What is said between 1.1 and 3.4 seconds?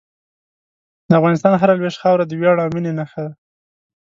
افغانستان هره لویشت خاوره د ویاړ او مینې نښه ده.